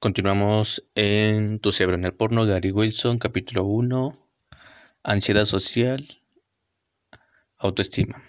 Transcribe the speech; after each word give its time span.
Continuamos 0.00 0.84
en 0.94 1.58
Tu 1.58 1.72
cerebro 1.72 1.96
en 1.96 2.04
el 2.04 2.14
porno, 2.14 2.46
Gary 2.46 2.70
Wilson, 2.70 3.18
capítulo 3.18 3.64
1, 3.64 4.16
ansiedad 5.02 5.44
social, 5.44 6.22
autoestima. 7.56 8.22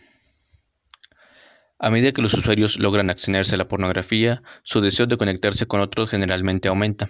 A 1.77 1.91
medida 1.91 2.11
que 2.11 2.23
los 2.23 2.33
usuarios 2.33 2.79
logran 2.79 3.11
accederse 3.11 3.53
a 3.53 3.59
la 3.59 3.67
pornografía, 3.67 4.41
su 4.63 4.81
deseo 4.81 5.05
de 5.05 5.17
conectarse 5.17 5.67
con 5.67 5.79
otros 5.79 6.09
generalmente 6.09 6.69
aumenta. 6.69 7.07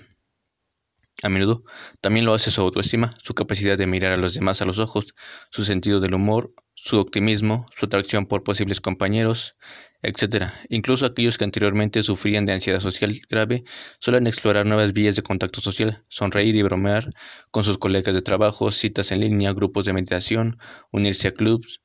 A 1.23 1.30
menudo 1.30 1.64
también 2.02 2.26
lo 2.26 2.34
hace 2.34 2.52
su 2.52 2.60
autoestima, 2.60 3.16
su 3.18 3.34
capacidad 3.34 3.78
de 3.78 3.88
mirar 3.88 4.12
a 4.12 4.18
los 4.18 4.34
demás 4.34 4.62
a 4.62 4.66
los 4.66 4.78
ojos, 4.78 5.16
su 5.52 5.64
sentido 5.64 6.02
del 6.02 6.16
humor, 6.16 6.54
su 6.73 7.00
optimismo, 7.00 7.66
su 7.78 7.86
atracción 7.86 8.26
por 8.26 8.44
posibles 8.44 8.82
compañeros, 8.82 9.55
etc. 10.02 10.52
Incluso 10.70 11.05
aquellos 11.05 11.38
que 11.38 11.43
anteriormente 11.43 12.04
sufrían 12.04 12.45
de 12.45 12.54
ansiedad 12.54 12.79
social 12.79 13.20
grave 13.29 13.63
suelen 13.99 14.27
explorar 14.27 14.66
nuevas 14.66 14.94
vías 14.94 15.16
de 15.16 15.23
contacto 15.23 15.62
social, 15.62 16.03
sonreír 16.08 16.55
y 16.55 16.63
bromear 16.63 17.09
con 17.52 17.63
sus 17.63 17.77
colegas 17.77 18.16
de 18.16 18.22
trabajo, 18.22 18.72
citas 18.72 19.12
en 19.12 19.22
línea, 19.22 19.53
grupos 19.53 19.85
de 19.85 19.94
meditación, 19.94 20.58
unirse 20.91 21.27
a 21.27 21.31
clubs, 21.31 21.81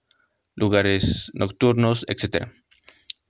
lugares 0.54 1.30
nocturnos, 1.34 2.04
etc. 2.08 2.48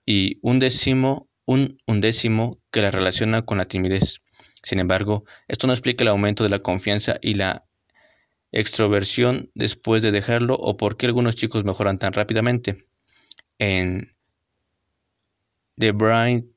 y 0.06 0.38
un 0.44 0.60
décimo, 0.60 1.28
un 1.46 1.80
undécimo 1.88 2.62
que 2.70 2.84
la 2.84 2.92
relaciona 2.92 3.44
con 3.44 3.58
la 3.58 3.66
timidez. 3.66 4.20
Sin 4.62 4.80
embargo, 4.80 5.26
esto 5.48 5.66
no 5.66 5.74
explica 5.74 6.04
el 6.04 6.10
aumento 6.10 6.44
de 6.44 6.50
la 6.52 6.60
confianza 6.60 7.18
y 7.22 7.34
la 7.34 7.66
extroversión 8.52 9.50
después 9.56 10.04
de 10.04 10.12
dejarlo 10.12 10.54
o 10.56 10.78
por 10.78 10.96
qué 10.96 11.08
algunos 11.08 11.36
chicos 11.36 11.64
mejoran 11.64 11.98
tan 11.98 12.14
rápidamente. 12.14 12.86
En 13.58 14.16
The 15.80 15.92
Brain 15.92 16.57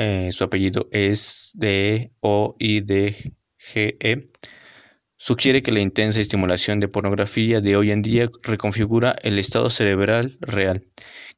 eh, 0.00 0.30
su 0.32 0.44
apellido 0.44 0.88
es 0.92 1.50
D-O-I-D-G-E, 1.54 2.20
sugiere 5.16 5.62
que 5.62 5.72
la 5.72 5.80
intensa 5.80 6.20
estimulación 6.20 6.78
de 6.78 6.86
pornografía 6.86 7.60
de 7.60 7.76
hoy 7.76 7.90
en 7.90 8.02
día 8.02 8.28
reconfigura 8.44 9.16
el 9.22 9.40
estado 9.40 9.70
cerebral 9.70 10.38
real, 10.40 10.86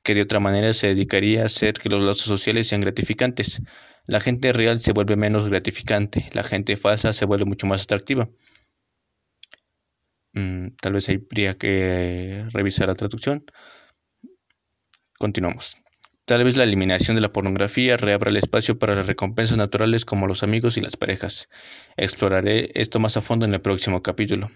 que 0.02 0.14
de 0.14 0.20
otra 0.22 0.40
manera 0.40 0.74
se 0.74 0.88
dedicaría 0.88 1.42
a 1.42 1.46
hacer 1.46 1.72
que 1.74 1.88
los 1.88 2.02
lazos 2.02 2.26
sociales 2.26 2.68
sean 2.68 2.82
gratificantes. 2.82 3.62
La 4.04 4.20
gente 4.20 4.52
real 4.52 4.78
se 4.80 4.92
vuelve 4.92 5.16
menos 5.16 5.48
gratificante, 5.48 6.28
la 6.34 6.42
gente 6.42 6.76
falsa 6.76 7.14
se 7.14 7.24
vuelve 7.24 7.46
mucho 7.46 7.66
más 7.66 7.84
atractiva. 7.84 8.28
Mm, 10.34 10.76
tal 10.80 10.92
vez 10.92 11.08
habría 11.08 11.56
que 11.56 12.46
revisar 12.52 12.88
la 12.88 12.94
traducción. 12.94 13.44
Continuamos. 15.18 15.80
Tal 16.30 16.44
vez 16.44 16.56
la 16.56 16.62
eliminación 16.62 17.16
de 17.16 17.22
la 17.22 17.32
pornografía 17.32 17.96
reabra 17.96 18.30
el 18.30 18.36
espacio 18.36 18.78
para 18.78 18.94
las 18.94 19.08
recompensas 19.08 19.56
naturales 19.58 20.04
como 20.04 20.28
los 20.28 20.44
amigos 20.44 20.76
y 20.76 20.80
las 20.80 20.96
parejas. 20.96 21.48
Exploraré 21.96 22.70
esto 22.76 23.00
más 23.00 23.16
a 23.16 23.20
fondo 23.20 23.46
en 23.46 23.52
el 23.52 23.60
próximo 23.60 24.00
capítulo. 24.00 24.48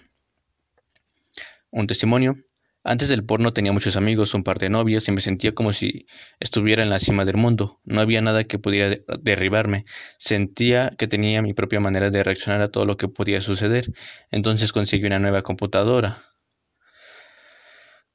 Un 1.73 1.89
testimonio. 1.89 2.37
Antes 2.85 3.09
del 3.09 3.25
porno 3.25 3.53
tenía 3.53 3.73
muchos 3.73 3.97
amigos, 3.97 4.35
un 4.35 4.45
par 4.45 4.59
de 4.59 4.71
novias 4.71 5.09
y 5.09 5.11
me 5.11 5.21
sentía 5.21 5.53
como 5.53 5.73
si 5.73 6.07
estuviera 6.39 6.85
en 6.85 6.91
la 6.91 7.01
cima 7.01 7.25
del 7.25 7.39
mundo. 7.39 7.81
No 7.83 8.01
había 8.01 8.21
nada 8.21 8.45
que 8.45 8.61
pudiera 8.61 8.95
derribarme. 9.21 9.85
Sentía 10.17 10.93
que 10.97 11.09
tenía 11.09 11.43
mi 11.43 11.55
propia 11.55 11.81
manera 11.81 12.09
de 12.11 12.23
reaccionar 12.23 12.61
a 12.61 12.69
todo 12.69 12.87
lo 12.87 12.97
que 12.97 13.09
podía 13.09 13.41
suceder. 13.41 13.93
Entonces 14.31 14.73
conseguí 14.73 15.07
una 15.07 15.19
nueva 15.19 15.43
computadora. 15.43 16.34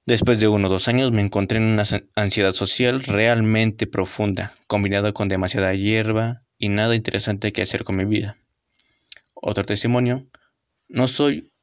Después 0.09 0.39
de 0.39 0.47
uno 0.47 0.69
o 0.69 0.71
dos 0.71 0.87
años 0.87 1.11
me 1.11 1.21
encontré 1.21 1.59
en 1.59 1.65
una 1.65 1.83
ansiedad 2.15 2.53
social 2.53 3.03
realmente 3.03 3.85
profunda, 3.85 4.55
combinada 4.65 5.11
con 5.11 5.27
demasiada 5.27 5.71
hierba 5.75 6.41
y 6.57 6.69
nada 6.69 6.95
interesante 6.95 7.53
que 7.53 7.61
hacer 7.61 7.83
con 7.83 7.95
mi 7.95 8.05
vida. 8.05 8.35
Otro 9.35 9.65
testimonio, 9.65 10.27
no 10.87 11.07
soy 11.07 11.53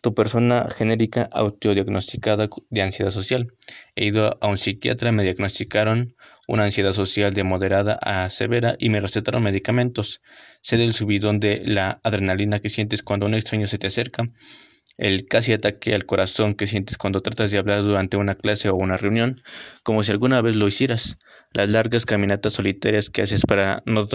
tu 0.00 0.14
persona 0.14 0.68
genérica 0.74 1.28
autodiagnosticada 1.30 2.48
de 2.70 2.80
ansiedad 2.80 3.10
social. 3.10 3.52
He 3.94 4.06
ido 4.06 4.38
a 4.40 4.46
un 4.46 4.56
psiquiatra, 4.56 5.12
me 5.12 5.22
diagnosticaron 5.22 6.16
una 6.48 6.64
ansiedad 6.64 6.94
social 6.94 7.34
de 7.34 7.44
moderada 7.44 7.98
a 8.00 8.30
severa 8.30 8.74
y 8.78 8.88
me 8.88 9.02
recetaron 9.02 9.42
medicamentos. 9.42 10.22
Sé 10.62 10.78
del 10.78 10.94
subidón 10.94 11.40
de 11.40 11.62
la 11.66 12.00
adrenalina 12.04 12.58
que 12.58 12.70
sientes 12.70 13.02
cuando 13.02 13.26
un 13.26 13.34
extraño 13.34 13.66
se 13.66 13.76
te 13.76 13.88
acerca 13.88 14.24
el 15.00 15.26
casi 15.26 15.54
ataque 15.54 15.94
al 15.94 16.04
corazón 16.04 16.54
que 16.54 16.66
sientes 16.66 16.98
cuando 16.98 17.22
tratas 17.22 17.50
de 17.50 17.58
hablar 17.58 17.82
durante 17.82 18.18
una 18.18 18.34
clase 18.34 18.68
o 18.68 18.76
una 18.76 18.98
reunión, 18.98 19.42
como 19.82 20.02
si 20.02 20.12
alguna 20.12 20.42
vez 20.42 20.56
lo 20.56 20.68
hicieras, 20.68 21.16
las 21.52 21.70
largas 21.70 22.04
caminatas 22.04 22.52
solitarias 22.52 23.08
que 23.08 23.22
haces 23.22 23.46
para 23.46 23.82
no, 23.86 24.06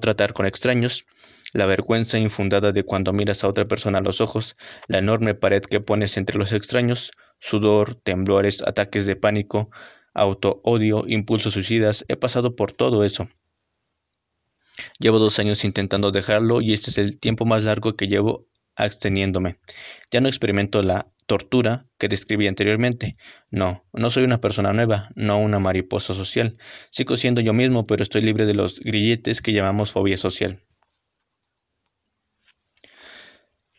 tratar 0.00 0.32
con 0.32 0.46
extraños, 0.46 1.04
la 1.52 1.66
vergüenza 1.66 2.16
infundada 2.16 2.70
de 2.70 2.84
cuando 2.84 3.12
miras 3.12 3.42
a 3.42 3.48
otra 3.48 3.66
persona 3.66 3.98
a 3.98 4.02
los 4.02 4.20
ojos, 4.20 4.54
la 4.86 4.98
enorme 4.98 5.34
pared 5.34 5.62
que 5.62 5.80
pones 5.80 6.16
entre 6.16 6.38
los 6.38 6.52
extraños, 6.52 7.10
sudor, 7.40 7.96
temblores, 7.96 8.62
ataques 8.62 9.06
de 9.06 9.16
pánico, 9.16 9.70
auto-odio, 10.14 11.02
impulsos 11.08 11.54
suicidas, 11.54 12.04
he 12.06 12.14
pasado 12.14 12.54
por 12.54 12.70
todo 12.70 13.02
eso. 13.02 13.28
Llevo 15.00 15.18
dos 15.18 15.40
años 15.40 15.64
intentando 15.64 16.12
dejarlo 16.12 16.60
y 16.60 16.72
este 16.72 16.90
es 16.90 16.98
el 16.98 17.18
tiempo 17.18 17.46
más 17.46 17.64
largo 17.64 17.96
que 17.96 18.06
llevo 18.06 18.46
absteniéndome. 18.76 19.58
Ya 20.10 20.20
no 20.20 20.28
experimento 20.28 20.82
la 20.82 21.06
tortura 21.26 21.86
que 21.98 22.08
describí 22.08 22.46
anteriormente. 22.46 23.16
No, 23.50 23.84
no 23.92 24.10
soy 24.10 24.24
una 24.24 24.40
persona 24.40 24.72
nueva, 24.72 25.10
no 25.14 25.38
una 25.38 25.58
mariposa 25.58 26.14
social. 26.14 26.56
Sigo 26.90 27.16
siendo 27.16 27.40
yo 27.40 27.52
mismo, 27.52 27.86
pero 27.86 28.02
estoy 28.02 28.22
libre 28.22 28.46
de 28.46 28.54
los 28.54 28.80
grilletes 28.80 29.40
que 29.40 29.52
llamamos 29.52 29.92
fobia 29.92 30.18
social. 30.18 30.62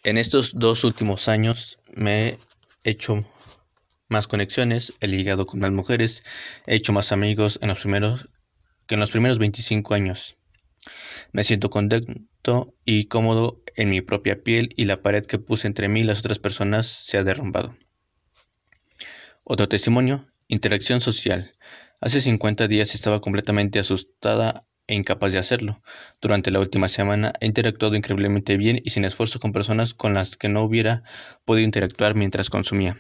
En 0.04 0.18
estos 0.18 0.54
dos 0.54 0.84
últimos 0.84 1.28
años 1.28 1.80
me 1.96 2.28
he 2.30 2.38
hecho 2.84 3.26
más 4.08 4.28
conexiones, 4.28 4.94
he 5.00 5.08
ligado 5.08 5.46
con 5.48 5.60
más 5.60 5.72
mujeres, 5.72 6.24
he 6.68 6.76
hecho 6.76 6.94
más 6.94 7.12
amigos 7.12 7.58
en 7.62 7.70
los 7.70 7.80
primeros 7.80 8.30
que 8.86 8.94
en 8.94 9.00
los 9.00 9.10
primeros 9.10 9.40
25 9.40 9.96
años. 9.96 10.36
Me 11.32 11.44
siento 11.44 11.72
y 12.86 13.06
cómodo 13.06 13.64
en 13.76 13.90
mi 13.90 14.02
propia 14.02 14.44
piel 14.44 14.70
y 14.76 14.86
la 14.86 15.02
pared 15.02 15.26
que 15.26 15.40
puse 15.40 15.68
entre 15.68 15.90
mí 15.90 16.02
y 16.02 16.04
las 16.04 16.20
otras 16.20 16.40
personas 16.40 16.88
se 16.88 17.18
ha 17.18 17.24
derrumbado. 17.24 17.76
Otro 19.44 19.68
testimonio, 19.68 20.28
interacción 20.48 21.02
social. 21.02 21.54
Hace 22.02 22.22
50 22.22 22.68
días 22.68 22.94
estaba 22.94 23.20
completamente 23.20 23.80
asustada 23.80 24.68
e 24.88 24.94
incapaz 24.94 25.34
de 25.34 25.40
hacerlo. 25.40 25.82
Durante 26.22 26.52
la 26.52 26.60
última 26.60 26.88
semana 26.88 27.34
he 27.40 27.48
interactuado 27.48 27.96
increíblemente 27.96 28.58
bien 28.58 28.80
y 28.84 28.92
sin 28.92 29.06
esfuerzo 29.06 29.40
con 29.40 29.52
personas 29.52 29.94
con 29.94 30.14
las 30.14 30.38
que 30.38 30.50
no 30.50 30.62
hubiera 30.62 31.04
podido 31.46 31.66
interactuar 31.66 32.16
mientras 32.16 32.50
consumía. 32.50 32.96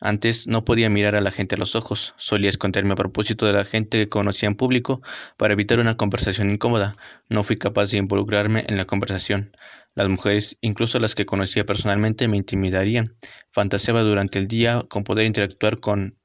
Antes 0.00 0.46
no 0.46 0.64
podía 0.64 0.88
mirar 0.88 1.14
a 1.14 1.20
la 1.20 1.30
gente 1.30 1.56
a 1.56 1.58
los 1.58 1.74
ojos, 1.74 2.14
solía 2.16 2.48
esconderme 2.48 2.92
a 2.92 2.96
propósito 2.96 3.44
de 3.46 3.52
la 3.52 3.64
gente 3.64 3.98
que 3.98 4.08
conocía 4.08 4.46
en 4.48 4.54
público 4.54 5.02
para 5.36 5.52
evitar 5.52 5.78
una 5.78 5.96
conversación 5.96 6.50
incómoda. 6.50 6.96
No 7.28 7.44
fui 7.44 7.56
capaz 7.56 7.90
de 7.90 7.98
involucrarme 7.98 8.64
en 8.68 8.76
la 8.76 8.86
conversación. 8.86 9.52
Las 9.94 10.08
mujeres, 10.08 10.56
incluso 10.60 10.98
las 11.00 11.14
que 11.14 11.26
conocía 11.26 11.66
personalmente, 11.66 12.28
me 12.28 12.36
intimidarían. 12.36 13.16
Fantaseaba 13.52 14.00
durante 14.02 14.38
el 14.38 14.48
día 14.48 14.82
con 14.88 15.04
poder 15.04 15.26
interactuar 15.26 15.80
con 15.80 16.18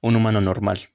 un 0.00 0.16
humano 0.16 0.40
normal. 0.40 0.88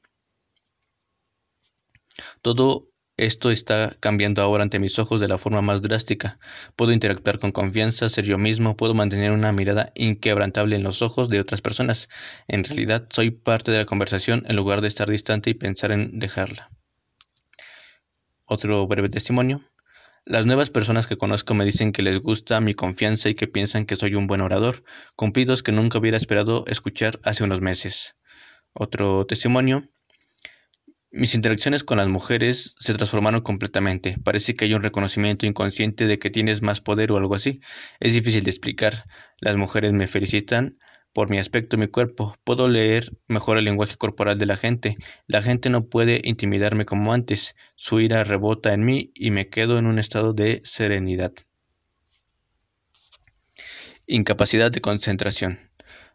Todo 2.42 2.93
esto 3.18 3.52
está 3.52 3.96
cambiando 4.00 4.42
ahora 4.42 4.64
ante 4.64 4.80
mis 4.80 4.98
ojos 4.98 5.22
de 5.22 5.28
la 5.28 5.38
forma 5.38 5.62
más 5.62 5.82
drástica. 5.82 6.40
Puedo 6.76 6.94
interactuar 6.94 7.38
con 7.38 7.52
confianza, 7.52 8.10
ser 8.10 8.26
yo 8.26 8.40
mismo, 8.40 8.76
puedo 8.76 8.96
mantener 8.96 9.32
una 9.32 9.52
mirada 9.52 9.92
inquebrantable 9.96 10.76
en 10.76 10.84
los 10.84 11.02
ojos 11.04 11.30
de 11.30 11.40
otras 11.40 11.62
personas. 11.62 12.10
En 12.48 12.64
realidad, 12.64 13.08
soy 13.12 13.30
parte 13.30 13.72
de 13.72 13.78
la 13.78 13.86
conversación 13.86 14.44
en 14.48 14.56
lugar 14.56 14.82
de 14.82 14.88
estar 14.88 15.10
distante 15.10 15.52
y 15.52 15.54
pensar 15.54 15.92
en 15.92 16.18
dejarla. 16.18 16.72
Otro 18.46 18.88
breve 18.88 19.10
testimonio. 19.10 19.62
Las 20.26 20.46
nuevas 20.46 20.70
personas 20.70 21.06
que 21.06 21.18
conozco 21.18 21.54
me 21.54 21.66
dicen 21.66 21.92
que 21.92 22.02
les 22.02 22.20
gusta 22.20 22.62
mi 22.62 22.74
confianza 22.74 23.30
y 23.30 23.36
que 23.36 23.48
piensan 23.48 23.86
que 23.86 23.96
soy 23.96 24.16
un 24.16 24.26
buen 24.26 24.42
orador, 24.42 24.84
cumplidos 25.16 25.62
que 25.62 25.72
nunca 25.72 26.00
hubiera 26.00 26.18
esperado 26.18 26.66
escuchar 26.68 27.20
hace 27.24 27.44
unos 27.44 27.62
meses. 27.62 28.16
Otro 28.74 29.26
testimonio. 29.26 29.93
Mis 31.16 31.36
interacciones 31.36 31.84
con 31.84 32.00
las 32.00 32.08
mujeres 32.08 32.74
se 32.80 32.96
transformaron 32.96 33.42
completamente. 33.42 34.18
Parece 34.24 34.56
que 34.56 34.66
hay 34.66 34.74
un 34.74 34.82
reconocimiento 34.82 35.46
inconsciente 35.46 36.08
de 36.08 36.18
que 36.18 36.32
tienes 36.32 36.64
más 36.64 36.82
poder 36.82 37.12
o 37.12 37.18
algo 37.18 37.36
así. 37.36 37.62
Es 38.00 38.16
difícil 38.16 38.44
de 38.44 38.50
explicar. 38.50 39.04
Las 39.40 39.56
mujeres 39.56 39.94
me 39.94 40.08
felicitan 40.08 40.80
por 41.14 41.30
mi 41.30 41.38
aspecto 41.38 41.76
y 41.76 41.80
mi 41.82 41.88
cuerpo. 41.88 42.36
Puedo 42.44 42.68
leer 42.68 43.16
mejor 43.28 43.60
el 43.60 43.66
lenguaje 43.66 43.96
corporal 43.96 44.40
de 44.40 44.48
la 44.48 44.58
gente. 44.58 44.98
La 45.28 45.44
gente 45.44 45.70
no 45.70 45.86
puede 45.86 46.20
intimidarme 46.24 46.84
como 46.84 47.14
antes. 47.14 47.56
Su 47.76 48.00
ira 48.00 48.24
rebota 48.24 48.74
en 48.74 48.84
mí 48.84 49.12
y 49.14 49.30
me 49.30 49.50
quedo 49.50 49.78
en 49.78 49.86
un 49.86 50.00
estado 50.00 50.34
de 50.34 50.62
serenidad. 50.64 51.34
Incapacidad 54.08 54.72
de 54.72 54.82
concentración. 54.82 55.60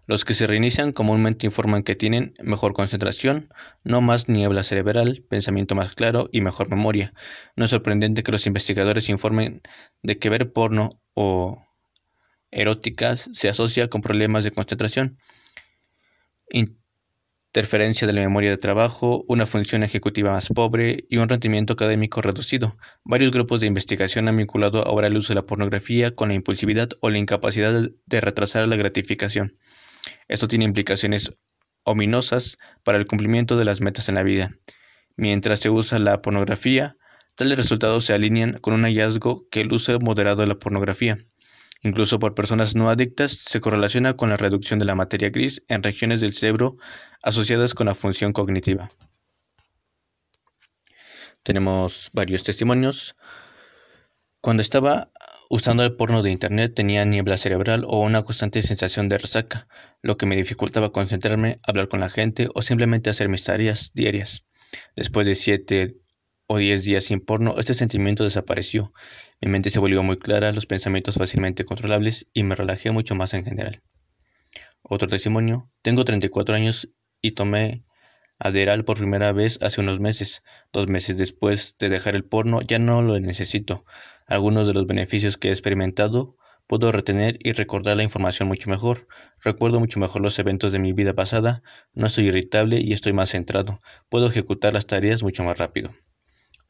Los 0.09 0.25
que 0.25 0.33
se 0.33 0.47
reinician 0.47 0.93
comúnmente 0.93 1.45
informan 1.45 1.83
que 1.83 1.95
tienen 1.95 2.33
mejor 2.43 2.73
concentración, 2.73 3.51
no 3.85 4.01
más 4.01 4.27
niebla 4.27 4.63
cerebral, 4.63 5.23
pensamiento 5.29 5.75
más 5.75 5.95
claro 5.95 6.31
y 6.33 6.41
mejor 6.41 6.71
memoria. 6.71 7.13
No 7.57 7.67
es 7.67 7.71
sorprendente 7.71 8.23
que 8.23 8.33
los 8.33 8.47
investigadores 8.47 9.11
informen 9.11 9.61
de 10.03 10.19
que 10.19 10.31
ver 10.31 10.51
porno 10.51 10.99
o 11.13 11.63
eróticas 12.51 13.29
se 13.35 13.51
asocia 13.51 13.89
con 13.89 14.01
problemas 14.01 14.45
de 14.45 14.51
concentración, 14.51 15.19
interferencia 16.49 18.07
de 18.07 18.15
la 18.15 18.23
memoria 18.23 18.49
de 18.49 18.57
trabajo, 18.57 19.27
una 19.29 19.47
función 19.47 19.83
ejecutiva 19.83 20.33
más 20.33 20.49
pobre 20.49 21.05
y 21.11 21.19
un 21.19 21.29
rendimiento 21.29 21.75
académico 21.75 22.23
reducido. 22.23 22.79
Varios 23.05 23.31
grupos 23.31 23.61
de 23.61 23.67
investigación 23.67 24.27
han 24.29 24.37
vinculado 24.37 24.83
ahora 24.87 25.09
el 25.09 25.19
uso 25.19 25.35
de 25.35 25.41
la 25.41 25.45
pornografía 25.45 26.15
con 26.15 26.29
la 26.29 26.35
impulsividad 26.35 26.89
o 27.03 27.11
la 27.11 27.19
incapacidad 27.19 27.91
de 28.07 28.21
retrasar 28.23 28.67
la 28.69 28.77
gratificación. 28.77 29.59
Esto 30.29 30.49
tiene 30.49 30.65
implicaciones 30.65 31.31
ominosas 31.85 32.59
para 32.85 32.99
el 32.99 33.07
cumplimiento 33.07 33.57
de 33.57 33.65
las 33.65 33.81
metas 33.81 34.09
en 34.09 34.15
la 34.15 34.23
vida. 34.23 34.51
Mientras 35.17 35.61
se 35.61 35.71
usa 35.71 35.99
la 35.99 36.23
pornografía, 36.23 36.97
tales 37.35 37.59
resultados 37.59 38.05
se 38.05 38.15
alinean 38.15 38.59
con 38.61 38.75
un 38.75 38.83
hallazgo 38.83 39.49
que 39.51 39.63
el 39.63 39.73
uso 39.73 39.99
moderado 40.01 40.43
de 40.43 40.47
la 40.47 40.59
pornografía, 40.59 41.19
incluso 41.83 42.19
por 42.19 42.35
personas 42.35 42.75
no 42.75 42.91
adictas, 42.91 43.33
se 43.33 43.61
correlaciona 43.61 44.15
con 44.17 44.29
la 44.29 44.37
reducción 44.37 44.79
de 44.79 44.85
la 44.85 44.95
materia 44.95 45.31
gris 45.31 45.63
en 45.69 45.83
regiones 45.83 46.21
del 46.21 46.35
cerebro 46.35 46.77
asociadas 47.23 47.75
con 47.75 47.87
la 47.87 47.95
función 47.95 48.33
cognitiva. 48.33 48.91
Tenemos 51.43 52.11
varios 52.13 52.43
testimonios. 52.43 53.17
Cuando 54.41 54.61
estaba 54.61 55.11
Usando 55.50 55.83
el 55.83 55.97
porno 55.97 56.23
de 56.23 56.31
internet 56.31 56.75
tenía 56.75 57.06
niebla 57.06 57.39
cerebral 57.39 57.85
o 57.87 58.00
una 58.00 58.23
constante 58.23 58.61
sensación 58.61 59.09
de 59.09 59.17
resaca, 59.17 59.67
lo 60.03 60.19
que 60.19 60.27
me 60.27 60.37
dificultaba 60.37 60.93
concentrarme, 60.93 61.59
hablar 61.62 61.89
con 61.89 62.00
la 62.00 62.11
gente 62.11 62.49
o 62.55 62.61
simplemente 62.61 63.09
hacer 63.09 63.31
mis 63.31 63.45
tareas 63.45 63.91
diarias. 63.95 64.45
Después 64.95 65.27
de 65.27 65.35
siete 65.35 65.97
o 66.49 66.59
diez 66.59 66.85
días 66.85 67.05
sin 67.05 67.21
porno, 67.21 67.55
este 67.59 67.73
sentimiento 67.73 68.25
desapareció. 68.25 68.93
Mi 69.41 69.50
mente 69.50 69.71
se 69.71 69.79
volvió 69.79 70.03
muy 70.03 70.19
clara, 70.19 70.53
los 70.53 70.67
pensamientos 70.67 71.15
fácilmente 71.15 71.65
controlables 71.65 72.27
y 72.35 72.43
me 72.43 72.55
relajé 72.55 72.91
mucho 72.91 73.15
más 73.15 73.33
en 73.33 73.47
general. 73.47 73.83
Otro 74.83 75.09
testimonio. 75.09 75.71
Tengo 75.81 76.05
34 76.05 76.56
años 76.56 76.91
y 77.23 77.31
tomé 77.31 77.85
Adderall 78.39 78.85
por 78.85 78.99
primera 78.99 79.33
vez 79.33 79.59
hace 79.62 79.81
unos 79.81 79.99
meses. 79.99 80.43
Dos 80.75 80.89
meses 80.89 81.17
después 81.17 81.75
de 81.79 81.89
dejar 81.89 82.15
el 82.15 82.25
porno 82.25 82.61
ya 82.61 82.79
no 82.79 83.00
lo 83.00 83.19
necesito. 83.19 83.87
Algunos 84.29 84.67
de 84.67 84.75
los 84.75 84.87
beneficios 84.87 85.39
que 85.39 85.49
he 85.49 85.51
experimentado 85.51 86.37
puedo 86.67 86.93
retener 86.93 87.39
y 87.41 87.53
recordar 87.53 87.97
la 87.97 88.03
información 88.03 88.47
mucho 88.47 88.69
mejor. 88.69 89.09
Recuerdo 89.43 89.81
mucho 89.81 89.99
mejor 89.99 90.21
los 90.21 90.39
eventos 90.39 90.71
de 90.71 90.79
mi 90.79 90.93
vida 90.93 91.15
pasada, 91.15 91.63
no 91.95 92.07
estoy 92.07 92.27
irritable 92.27 92.79
y 92.79 92.93
estoy 92.93 93.15
más 93.15 93.31
centrado. 93.31 93.81
Puedo 94.11 94.27
ejecutar 94.27 94.75
las 94.75 94.87
tareas 94.87 95.23
mucho 95.23 95.45
más 95.45 95.57
rápido. 95.57 95.95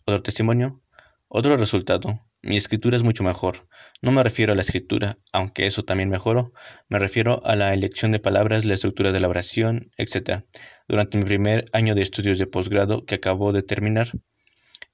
Otro 0.07 0.23
testimonio. 0.23 0.81
Otro 1.27 1.57
resultado. 1.57 2.21
Mi 2.43 2.57
escritura 2.57 2.97
es 2.97 3.03
mucho 3.03 3.25
mejor. 3.25 3.69
No 4.01 4.13
me 4.13 4.23
refiero 4.23 4.53
a 4.53 4.55
la 4.55 4.63
escritura, 4.63 5.19
aunque 5.33 5.67
eso 5.67 5.83
también 5.83 6.11
mejoró. 6.11 6.53
Me 6.89 7.01
refiero 7.01 7.45
a 7.45 7.57
la 7.57 7.75
elección 7.75 8.13
de 8.13 8.21
palabras, 8.21 8.65
la 8.65 8.75
estructura 8.75 9.11
de 9.11 9.19
la 9.19 9.29
oración, 9.29 9.91
etc. 9.97 10.45
Durante 10.87 11.19
mi 11.19 11.25
primer 11.25 11.69
año 11.73 11.97
de 11.97 12.03
estudios 12.03 12.39
de 12.39 12.47
posgrado 12.47 13.05
que 13.05 13.17
acabo 13.17 13.53
de 13.53 13.65
terminar, 13.65 14.13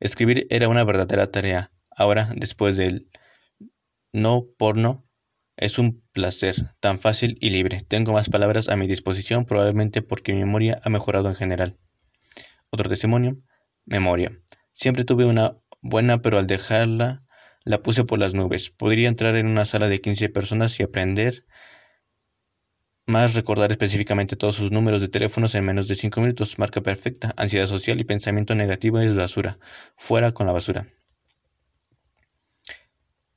escribir 0.00 0.46
era 0.49 0.69
una 0.69 0.82
verdadera 0.82 1.31
tarea. 1.31 1.73
Ahora, 1.96 2.29
después 2.37 2.76
del 2.76 3.08
no 4.13 4.46
porno, 4.56 5.05
es 5.56 5.79
un 5.79 6.03
placer, 6.13 6.74
tan 6.81 6.98
fácil 6.98 7.36
y 7.41 7.51
libre. 7.51 7.82
Tengo 7.86 8.13
más 8.13 8.29
palabras 8.29 8.69
a 8.69 8.77
mi 8.77 8.86
disposición, 8.86 9.44
probablemente 9.44 10.03
porque 10.03 10.32
mi 10.32 10.41
memoria 10.41 10.81
ha 10.82 10.91
mejorado 10.91 11.29
en 11.29 11.34
general. 11.34 11.79
Otro 12.70 12.89
testimonio, 12.89 13.39
memoria. 13.84 14.32
Siempre 14.72 15.05
tuve 15.05 15.24
una 15.24 15.56
buena, 15.81 16.22
pero 16.22 16.39
al 16.39 16.46
dejarla 16.46 17.24
la 17.65 17.82
puse 17.82 18.05
por 18.05 18.19
las 18.19 18.34
nubes. 18.34 18.70
Podría 18.70 19.08
entrar 19.08 19.36
en 19.36 19.46
una 19.46 19.65
sala 19.65 19.89
de 19.89 20.01
15 20.01 20.29
personas 20.29 20.79
y 20.81 20.82
aprender 20.82 21.46
más 23.06 23.34
recordar 23.34 23.70
específicamente 23.70 24.36
todos 24.36 24.56
sus 24.56 24.70
números 24.72 25.01
de 25.01 25.08
teléfonos 25.08 25.55
en 25.55 25.65
menos 25.65 25.89
de 25.89 25.94
5 25.94 26.20
minutos. 26.20 26.58
Marca 26.58 26.81
perfecta. 26.82 27.32
Ansiedad 27.36 27.67
social 27.67 28.01
y 28.01 28.05
pensamiento 28.05 28.55
negativo 28.55 28.98
es 28.98 29.15
basura. 29.15 29.58
Fuera 29.96 30.32
con 30.32 30.46
la 30.46 30.53
basura. 30.53 30.86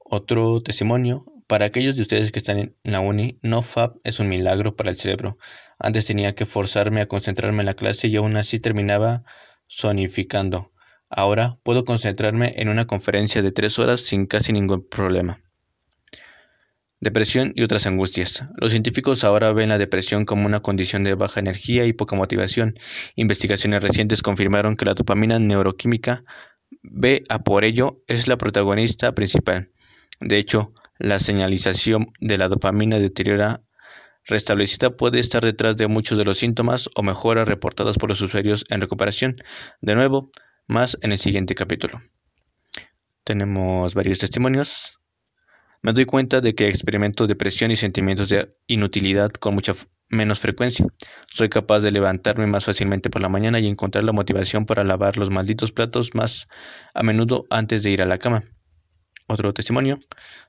Otro 0.10 0.62
testimonio. 0.62 1.26
Para 1.48 1.66
aquellos 1.66 1.98
de 1.98 2.02
ustedes 2.02 2.32
que 2.32 2.40
están 2.40 2.60
en 2.60 2.76
la 2.84 3.02
uni, 3.02 3.40
NoFap 3.42 3.98
es 4.06 4.22
un 4.22 4.30
milagro 4.30 4.74
para 4.74 4.90
el 4.90 4.96
cerebro. 4.96 5.38
Antes 5.80 6.06
tenía 6.06 6.34
que 6.34 6.46
forzarme 6.46 7.02
a 7.02 7.10
concentrarme 7.10 7.60
en 7.60 7.66
la 7.66 7.74
clase 7.74 8.08
y 8.08 8.16
aún 8.16 8.38
así 8.38 8.62
terminaba 8.62 9.26
sonificando. 9.68 10.72
Ahora 11.10 11.60
puedo 11.62 11.84
concentrarme 11.84 12.54
en 12.56 12.70
una 12.70 12.88
conferencia 12.88 13.42
de 13.42 13.52
tres 13.52 13.80
horas 13.80 14.00
sin 14.00 14.28
casi 14.28 14.54
ningún 14.54 14.88
problema. 14.88 15.42
Depresión 17.02 17.52
y 17.54 17.64
otras 17.64 17.86
angustias. 17.86 18.46
Los 18.56 18.72
científicos 18.72 19.26
ahora 19.26 19.52
ven 19.52 19.68
la 19.68 19.78
depresión 19.78 20.24
como 20.24 20.46
una 20.46 20.62
condición 20.62 21.04
de 21.04 21.16
baja 21.16 21.42
energía 21.42 21.86
y 21.86 21.92
poca 21.92 22.16
motivación. 22.16 22.80
Investigaciones 23.16 23.84
recientes 23.84 24.22
confirmaron 24.22 24.78
que 24.78 24.86
la 24.86 24.94
dopamina 24.94 25.38
neuroquímica 25.38 26.24
B 26.82 27.26
a 27.28 27.44
por 27.44 27.66
ello 27.66 28.02
es 28.08 28.30
la 28.30 28.38
protagonista 28.38 29.14
principal. 29.14 29.70
De 30.20 30.38
hecho, 30.38 30.74
la 30.98 31.20
señalización 31.20 32.12
de 32.20 32.38
la 32.38 32.48
dopamina 32.48 32.98
deteriora 33.00 33.62
restablecida 34.26 34.90
puede 34.90 35.20
estar 35.20 35.44
detrás 35.44 35.78
de 35.78 35.88
muchos 35.88 36.18
de 36.18 36.26
los 36.26 36.40
síntomas 36.40 36.90
o 36.96 37.04
mejoras 37.04 37.48
reportadas 37.48 37.98
por 37.98 38.10
los 38.10 38.22
usuarios 38.22 38.66
en 38.70 38.82
recuperación. 38.82 39.38
De 39.82 39.96
nuevo, 39.96 40.32
más 40.68 40.98
en 41.02 41.12
el 41.12 41.18
siguiente 41.18 41.56
capítulo. 41.56 42.02
Tenemos 43.24 43.94
varios 43.94 44.20
testimonios. 44.20 45.00
Me 45.82 45.94
doy 45.94 46.06
cuenta 46.06 46.42
de 46.42 46.56
que 46.56 46.68
experimento 46.68 47.28
depresión 47.28 47.72
y 47.72 47.76
sentimientos 47.76 48.30
de 48.30 48.56
inutilidad 48.68 49.32
con 49.32 49.54
mucha 49.54 49.76
menos 50.10 50.40
frecuencia. 50.40 50.86
Soy 51.28 51.50
capaz 51.50 51.82
de 51.82 51.92
levantarme 51.92 52.48
más 52.48 52.66
fácilmente 52.66 53.10
por 53.10 53.22
la 53.22 53.30
mañana 53.30 53.60
y 53.60 53.68
encontrar 53.68 54.04
la 54.04 54.14
motivación 54.14 54.66
para 54.66 54.84
lavar 54.84 55.18
los 55.18 55.30
malditos 55.30 55.72
platos 55.72 56.16
más 56.16 56.48
a 56.94 57.04
menudo 57.04 57.46
antes 57.50 57.84
de 57.84 57.92
ir 57.92 58.02
a 58.02 58.06
la 58.06 58.18
cama. 58.18 58.44
Otro 59.27 59.53
testimonio. 59.53 60.00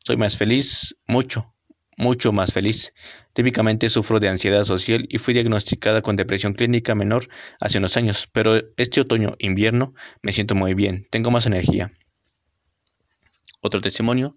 Soy 0.05 0.17
más 0.17 0.37
feliz, 0.37 0.97
mucho, 1.09 1.53
mucho 1.97 2.33
más 2.33 2.53
feliz. 2.53 2.95
Típicamente 3.33 3.91
sufro 3.91 4.21
de 4.21 4.29
ansiedad 4.29 4.65
social 4.65 5.05
y 5.09 5.19
fui 5.19 5.35
diagnosticada 5.35 6.01
con 6.01 6.15
depresión 6.15 6.55
clínica 6.55 6.95
menor 6.95 7.29
hace 7.61 7.79
unos 7.79 7.97
años, 7.97 8.29
pero 8.33 8.61
este 8.77 9.01
otoño-invierno 9.01 9.95
me 10.23 10.33
siento 10.33 10.55
muy 10.55 10.75
bien, 10.75 11.09
tengo 11.11 11.33
más 11.33 11.47
energía. 11.47 11.93
Otro 13.61 13.81
testimonio. 13.81 14.37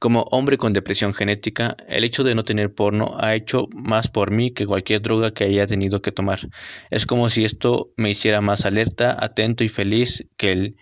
Como 0.00 0.22
hombre 0.30 0.58
con 0.58 0.72
depresión 0.72 1.12
genética, 1.14 1.76
el 1.88 2.04
hecho 2.04 2.22
de 2.22 2.34
no 2.34 2.44
tener 2.44 2.72
porno 2.72 3.16
ha 3.18 3.34
hecho 3.34 3.66
más 3.72 4.08
por 4.08 4.30
mí 4.30 4.50
que 4.50 4.66
cualquier 4.66 5.02
droga 5.02 5.32
que 5.32 5.44
haya 5.44 5.66
tenido 5.66 6.02
que 6.02 6.12
tomar. 6.12 6.40
Es 6.90 7.04
como 7.06 7.28
si 7.28 7.44
esto 7.44 7.92
me 7.96 8.10
hiciera 8.10 8.40
más 8.40 8.64
alerta, 8.64 9.16
atento 9.18 9.64
y 9.64 9.68
feliz 9.68 10.28
que 10.36 10.52
el 10.52 10.76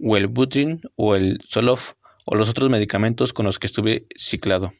Wellbutrin 0.00 0.80
o 0.96 1.14
el 1.14 1.40
Zoloft 1.44 1.94
o 2.24 2.34
los 2.34 2.48
otros 2.48 2.70
medicamentos 2.70 3.32
con 3.32 3.46
los 3.46 3.58
que 3.58 3.66
estuve 3.66 4.06
ciclado. 4.16 4.72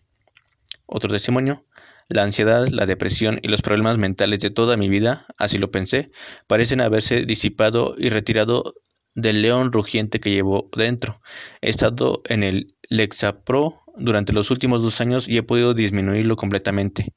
Otro 0.87 1.11
testimonio. 1.11 1.65
La 2.09 2.23
ansiedad, 2.23 2.67
la 2.69 2.87
depresión 2.87 3.39
y 3.43 3.49
los 3.49 3.61
problemas 3.61 3.99
mentales 3.99 4.41
de 4.41 4.49
toda 4.49 4.79
mi 4.79 4.89
vida, 4.89 5.27
así 5.37 5.59
lo 5.59 5.71
pensé, 5.71 6.11
parecen 6.47 6.81
haberse 6.81 7.27
disipado 7.27 7.95
y 7.99 8.09
retirado 8.09 8.75
del 9.15 9.43
león 9.43 9.73
rugiente 9.73 10.19
que 10.21 10.31
llevo 10.31 10.71
dentro. 10.75 11.21
He 11.61 11.69
estado 11.69 12.23
en 12.29 12.45
el 12.45 12.77
Lexapro 12.89 13.83
durante 13.97 14.33
los 14.33 14.51
últimos 14.51 14.81
dos 14.81 15.01
años 15.03 15.29
y 15.29 15.37
he 15.37 15.43
podido 15.43 15.75
disminuirlo 15.75 16.37
completamente. 16.37 17.13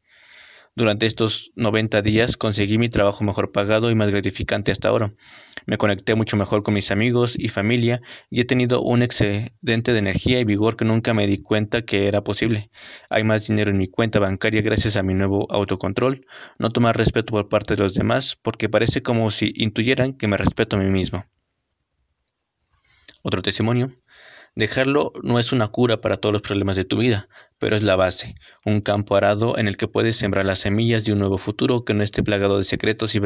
Durante 0.73 1.05
estos 1.05 1.51
90 1.55 2.01
días 2.01 2.37
conseguí 2.37 2.77
mi 2.77 2.87
trabajo 2.87 3.25
mejor 3.25 3.51
pagado 3.51 3.91
y 3.91 3.95
más 3.95 4.09
gratificante 4.09 4.71
hasta 4.71 4.87
ahora. 4.87 5.13
Me 5.65 5.77
conecté 5.77 6.15
mucho 6.15 6.37
mejor 6.37 6.63
con 6.63 6.73
mis 6.73 6.91
amigos 6.91 7.35
y 7.37 7.49
familia 7.49 8.01
y 8.29 8.39
he 8.39 8.45
tenido 8.45 8.81
un 8.81 9.03
excedente 9.03 9.91
de 9.91 9.99
energía 9.99 10.39
y 10.39 10.45
vigor 10.45 10.77
que 10.77 10.85
nunca 10.85 11.13
me 11.13 11.27
di 11.27 11.41
cuenta 11.41 11.81
que 11.81 12.07
era 12.07 12.23
posible. 12.23 12.71
Hay 13.09 13.25
más 13.25 13.47
dinero 13.47 13.69
en 13.69 13.79
mi 13.79 13.87
cuenta 13.87 14.19
bancaria 14.19 14.61
gracias 14.61 14.95
a 14.95 15.03
mi 15.03 15.13
nuevo 15.13 15.45
autocontrol. 15.51 16.25
No 16.57 16.71
tomar 16.71 16.95
respeto 16.95 17.31
por 17.31 17.49
parte 17.49 17.75
de 17.75 17.83
los 17.83 17.93
demás 17.93 18.37
porque 18.41 18.69
parece 18.69 19.03
como 19.03 19.29
si 19.29 19.51
intuyeran 19.57 20.13
que 20.13 20.29
me 20.29 20.37
respeto 20.37 20.77
a 20.77 20.79
mí 20.79 20.89
mismo. 20.89 21.25
Otro 23.23 23.41
testimonio. 23.41 23.93
Dejarlo 24.55 25.13
no 25.23 25.39
es 25.39 25.53
una 25.53 25.69
cura 25.69 26.01
para 26.01 26.17
todos 26.17 26.33
los 26.33 26.41
problemas 26.41 26.75
de 26.75 26.83
tu 26.83 26.97
vida, 26.97 27.29
pero 27.57 27.77
es 27.77 27.83
la 27.83 27.95
base, 27.95 28.35
un 28.65 28.81
campo 28.81 29.15
arado 29.15 29.57
en 29.57 29.67
el 29.67 29.77
que 29.77 29.87
puedes 29.87 30.17
sembrar 30.17 30.45
las 30.45 30.59
semillas 30.59 31.05
de 31.05 31.13
un 31.13 31.19
nuevo 31.19 31.37
futuro 31.37 31.85
que 31.85 31.93
no 31.93 32.03
esté 32.03 32.21
plagado 32.21 32.57
de 32.57 32.65
secretos 32.65 33.15
y 33.15 33.21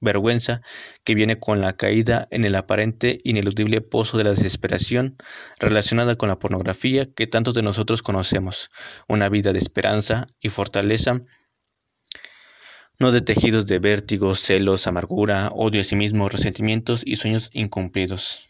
vergüenza 0.00 0.60
que 1.04 1.14
viene 1.14 1.38
con 1.38 1.60
la 1.60 1.74
caída 1.74 2.26
en 2.32 2.44
el 2.44 2.56
aparente 2.56 3.20
ineludible 3.22 3.80
pozo 3.80 4.18
de 4.18 4.24
la 4.24 4.30
desesperación 4.30 5.16
relacionada 5.60 6.16
con 6.16 6.28
la 6.28 6.40
pornografía 6.40 7.06
que 7.06 7.28
tantos 7.28 7.54
de 7.54 7.62
nosotros 7.62 8.02
conocemos, 8.02 8.70
una 9.06 9.28
vida 9.28 9.52
de 9.52 9.60
esperanza 9.60 10.26
y 10.40 10.48
fortaleza 10.48 11.22
no 12.98 13.12
de 13.12 13.22
tejidos 13.22 13.66
de 13.66 13.78
vértigos, 13.78 14.40
celos, 14.40 14.86
amargura, 14.86 15.50
odio 15.54 15.80
a 15.80 15.84
sí 15.84 15.96
mismo, 15.96 16.28
resentimientos 16.28 17.02
y 17.06 17.16
sueños 17.16 17.50
incumplidos. 17.54 18.49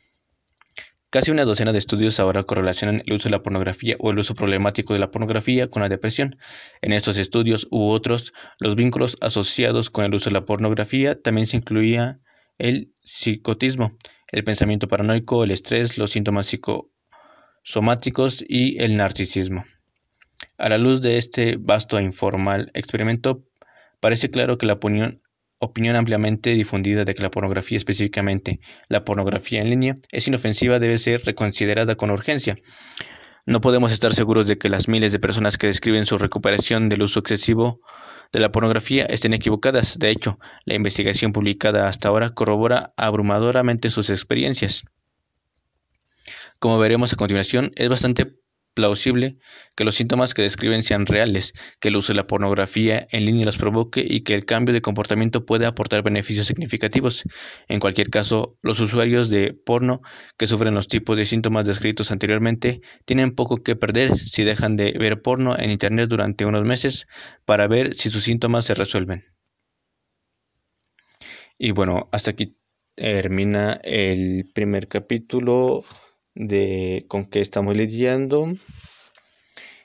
Casi 1.10 1.32
una 1.32 1.44
docena 1.44 1.72
de 1.72 1.80
estudios 1.80 2.20
ahora 2.20 2.44
correlacionan 2.44 3.02
el 3.04 3.14
uso 3.14 3.28
de 3.28 3.32
la 3.32 3.42
pornografía 3.42 3.96
o 3.98 4.12
el 4.12 4.20
uso 4.20 4.34
problemático 4.34 4.92
de 4.92 5.00
la 5.00 5.10
pornografía 5.10 5.68
con 5.68 5.82
la 5.82 5.88
depresión. 5.88 6.36
En 6.82 6.92
estos 6.92 7.18
estudios 7.18 7.66
u 7.72 7.90
otros, 7.90 8.32
los 8.60 8.76
vínculos 8.76 9.16
asociados 9.20 9.90
con 9.90 10.04
el 10.04 10.14
uso 10.14 10.30
de 10.30 10.34
la 10.34 10.44
pornografía 10.44 11.20
también 11.20 11.48
se 11.48 11.56
incluía 11.56 12.20
el 12.58 12.94
psicotismo, 13.00 13.90
el 14.30 14.44
pensamiento 14.44 14.86
paranoico, 14.86 15.42
el 15.42 15.50
estrés, 15.50 15.98
los 15.98 16.12
síntomas 16.12 16.46
psicosomáticos 16.46 18.44
y 18.48 18.80
el 18.80 18.96
narcisismo. 18.96 19.64
A 20.58 20.68
la 20.68 20.78
luz 20.78 21.00
de 21.00 21.16
este 21.16 21.56
vasto 21.58 21.98
e 21.98 22.04
informal 22.04 22.70
experimento, 22.72 23.44
parece 23.98 24.30
claro 24.30 24.58
que 24.58 24.66
la 24.66 24.74
opinión 24.74 25.20
opinión 25.60 25.94
ampliamente 25.94 26.50
difundida 26.50 27.04
de 27.04 27.14
que 27.14 27.22
la 27.22 27.30
pornografía, 27.30 27.76
específicamente 27.76 28.60
la 28.88 29.04
pornografía 29.04 29.60
en 29.60 29.70
línea, 29.70 29.94
es 30.10 30.26
inofensiva 30.26 30.78
debe 30.78 30.98
ser 30.98 31.22
reconsiderada 31.24 31.94
con 31.94 32.10
urgencia. 32.10 32.56
No 33.46 33.60
podemos 33.60 33.92
estar 33.92 34.12
seguros 34.14 34.48
de 34.48 34.58
que 34.58 34.68
las 34.68 34.88
miles 34.88 35.12
de 35.12 35.18
personas 35.18 35.58
que 35.58 35.66
describen 35.66 36.06
su 36.06 36.18
recuperación 36.18 36.88
del 36.88 37.02
uso 37.02 37.20
excesivo 37.20 37.80
de 38.32 38.40
la 38.40 38.52
pornografía 38.52 39.04
estén 39.04 39.34
equivocadas. 39.34 39.98
De 39.98 40.10
hecho, 40.10 40.38
la 40.64 40.74
investigación 40.74 41.32
publicada 41.32 41.88
hasta 41.88 42.08
ahora 42.08 42.30
corrobora 42.30 42.94
abrumadoramente 42.96 43.90
sus 43.90 44.08
experiencias. 44.08 44.84
Como 46.58 46.78
veremos 46.78 47.12
a 47.12 47.16
continuación, 47.16 47.72
es 47.76 47.88
bastante 47.88 48.34
plausible 48.74 49.38
que 49.76 49.84
los 49.84 49.96
síntomas 49.96 50.34
que 50.34 50.42
describen 50.42 50.82
sean 50.82 51.06
reales, 51.06 51.52
que 51.80 51.88
el 51.88 51.96
uso 51.96 52.12
de 52.12 52.16
la 52.16 52.26
pornografía 52.26 53.06
en 53.10 53.24
línea 53.24 53.44
los 53.44 53.58
provoque 53.58 54.04
y 54.06 54.20
que 54.20 54.34
el 54.34 54.44
cambio 54.44 54.72
de 54.72 54.82
comportamiento 54.82 55.44
puede 55.46 55.66
aportar 55.66 56.02
beneficios 56.02 56.46
significativos. 56.46 57.24
En 57.68 57.80
cualquier 57.80 58.10
caso, 58.10 58.58
los 58.62 58.80
usuarios 58.80 59.30
de 59.30 59.52
porno 59.52 60.02
que 60.36 60.46
sufren 60.46 60.74
los 60.74 60.88
tipos 60.88 61.16
de 61.16 61.26
síntomas 61.26 61.66
descritos 61.66 62.10
anteriormente 62.10 62.80
tienen 63.04 63.32
poco 63.34 63.62
que 63.62 63.76
perder 63.76 64.16
si 64.16 64.44
dejan 64.44 64.76
de 64.76 64.92
ver 64.92 65.22
porno 65.22 65.58
en 65.58 65.70
Internet 65.70 66.08
durante 66.08 66.46
unos 66.46 66.64
meses 66.64 67.06
para 67.44 67.68
ver 67.68 67.94
si 67.94 68.10
sus 68.10 68.24
síntomas 68.24 68.64
se 68.66 68.74
resuelven. 68.74 69.24
Y 71.58 71.72
bueno, 71.72 72.08
hasta 72.12 72.30
aquí 72.30 72.56
termina 72.94 73.80
el 73.84 74.50
primer 74.54 74.88
capítulo 74.88 75.84
de 76.34 77.04
con 77.08 77.26
qué 77.26 77.40
estamos 77.40 77.76
lidiando. 77.76 78.52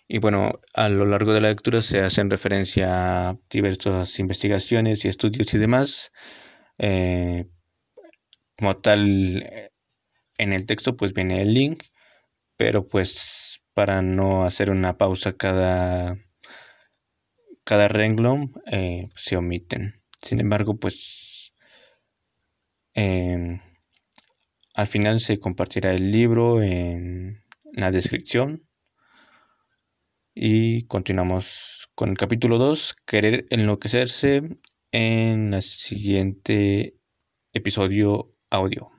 Y 0.07 0.19
bueno, 0.19 0.59
a 0.73 0.89
lo 0.89 1.05
largo 1.05 1.33
de 1.33 1.41
la 1.41 1.49
lectura 1.49 1.81
se 1.81 1.99
hacen 1.99 2.29
referencia 2.29 3.29
a 3.29 3.39
diversas 3.49 4.19
investigaciones 4.19 5.03
y 5.03 5.07
estudios 5.07 5.53
y 5.53 5.57
demás. 5.57 6.11
Eh, 6.77 7.47
como 8.57 8.77
tal, 8.77 9.71
en 10.37 10.53
el 10.53 10.65
texto 10.65 10.95
pues 10.95 11.13
viene 11.13 11.41
el 11.41 11.53
link, 11.53 11.83
pero 12.57 12.85
pues 12.85 13.61
para 13.73 14.01
no 14.01 14.43
hacer 14.43 14.71
una 14.71 14.97
pausa 14.97 15.33
cada, 15.33 16.17
cada 17.63 17.87
renglón 17.87 18.53
eh, 18.71 19.09
se 19.15 19.37
omiten. 19.37 19.93
Sin 20.21 20.39
embargo, 20.39 20.77
pues 20.77 21.53
em, 22.93 23.59
al 24.75 24.87
final 24.87 25.19
se 25.21 25.39
compartirá 25.39 25.93
el 25.93 26.11
libro 26.11 26.61
en 26.61 27.43
la 27.71 27.91
descripción. 27.91 28.67
Y 30.33 30.85
continuamos 30.87 31.87
con 31.95 32.09
el 32.09 32.17
capítulo 32.17 32.57
2, 32.57 32.95
querer 33.05 33.45
enloquecerse, 33.49 34.41
en 34.91 35.53
el 35.53 35.61
siguiente 35.61 36.97
episodio 37.53 38.31
audio. 38.49 38.94